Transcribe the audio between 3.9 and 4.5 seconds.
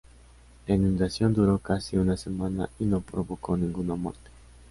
muerte.